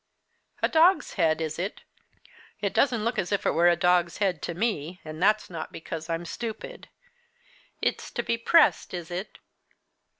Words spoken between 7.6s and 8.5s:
It's to be